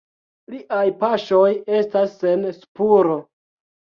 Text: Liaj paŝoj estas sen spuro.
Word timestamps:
Liaj 0.53 0.85
paŝoj 1.01 1.51
estas 1.81 2.17
sen 2.23 2.47
spuro. 2.57 3.19